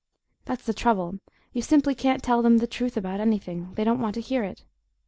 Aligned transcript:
That's 0.45 0.63
the 0.63 0.73
trouble 0.73 1.19
you 1.53 1.61
simply 1.61 1.93
can't 1.93 2.23
tell 2.23 2.41
them 2.41 2.57
the 2.57 2.65
truth 2.65 2.97
about 2.97 3.19
anything; 3.19 3.71
they 3.75 3.83
don't 3.83 4.01
want 4.01 4.15
to 4.15 4.21
hear 4.21 4.43
it. 4.43 4.63